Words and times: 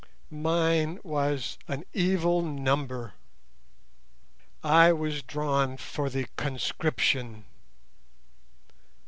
Mine 0.31 0.97
was 1.03 1.59
an 1.67 1.83
evil 1.93 2.41
number; 2.41 3.13
I 4.63 4.91
was 4.93 5.21
drawn 5.21 5.77
for 5.77 6.09
the 6.09 6.25
conscription. 6.37 7.45